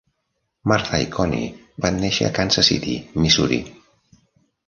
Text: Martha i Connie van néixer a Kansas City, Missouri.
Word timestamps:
Martha 0.71 1.01
i 1.01 1.05
Connie 1.17 1.51
van 1.85 1.99
néixer 2.05 2.27
a 2.29 2.33
Kansas 2.39 2.69
City, 2.71 2.95
Missouri. 3.25 3.61